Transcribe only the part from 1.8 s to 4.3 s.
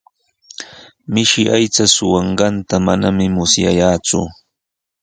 suqanqanta manami musyayaaku.